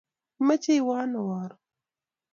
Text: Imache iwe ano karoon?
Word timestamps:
Imache 0.41 0.71
iwe 0.79 0.93
ano 1.01 1.19
karoon? 1.29 1.51